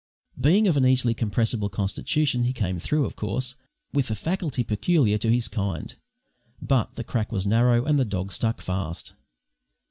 Being 0.39 0.65
of 0.65 0.77
an 0.77 0.85
easily 0.87 1.13
compressible 1.13 1.69
constitution 1.69 2.45
he 2.45 2.53
came 2.53 2.79
through, 2.79 3.05
of 3.05 3.15
course, 3.15 3.53
with 3.93 4.07
the 4.07 4.15
facility 4.15 4.63
peculiar 4.63 5.19
to 5.19 5.31
his 5.31 5.47
kind, 5.47 5.93
but 6.59 6.95
the 6.95 7.03
crack 7.03 7.31
was 7.31 7.45
narrow 7.45 7.85
and 7.85 7.99
the 7.99 8.03
dog 8.05 8.33
stuck 8.33 8.61
fast. 8.61 9.13